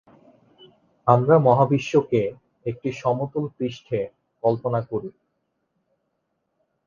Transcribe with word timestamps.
আমরা 1.07 1.35
মহাবিশ্বকে 1.39 2.21
একটি 2.65 2.89
সমতল 2.93 3.43
পৃষ্ঠে 3.57 3.99
কল্পনা 4.43 4.79
করি। 4.91 5.09